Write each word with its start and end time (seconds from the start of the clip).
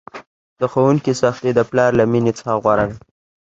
د 0.59 0.61
ښوونکي 0.71 1.13
سختي 1.21 1.51
د 1.55 1.59
پلار 1.69 1.91
له 1.99 2.03
میني 2.11 2.33
څخه 2.39 2.53
غوره 2.63 2.85
ده! 2.89 2.95